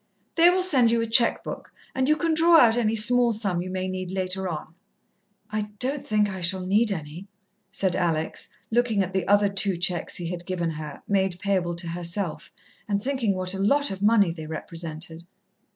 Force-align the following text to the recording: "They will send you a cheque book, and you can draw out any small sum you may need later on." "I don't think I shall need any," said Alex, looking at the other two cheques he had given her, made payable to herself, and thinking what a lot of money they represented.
"They 0.33 0.49
will 0.49 0.63
send 0.63 0.89
you 0.89 0.99
a 1.01 1.05
cheque 1.05 1.43
book, 1.43 1.71
and 1.93 2.09
you 2.09 2.15
can 2.17 2.33
draw 2.33 2.57
out 2.57 2.75
any 2.75 2.95
small 2.95 3.31
sum 3.31 3.61
you 3.61 3.69
may 3.69 3.87
need 3.87 4.11
later 4.11 4.49
on." 4.49 4.73
"I 5.51 5.69
don't 5.77 6.03
think 6.03 6.27
I 6.27 6.41
shall 6.41 6.65
need 6.65 6.91
any," 6.91 7.27
said 7.69 7.95
Alex, 7.95 8.47
looking 8.71 9.03
at 9.03 9.13
the 9.13 9.27
other 9.27 9.47
two 9.47 9.77
cheques 9.77 10.15
he 10.15 10.31
had 10.31 10.47
given 10.47 10.71
her, 10.71 11.03
made 11.07 11.37
payable 11.37 11.75
to 11.75 11.89
herself, 11.89 12.49
and 12.87 12.99
thinking 12.99 13.35
what 13.35 13.53
a 13.53 13.59
lot 13.59 13.91
of 13.91 14.01
money 14.01 14.31
they 14.31 14.47
represented. 14.47 15.27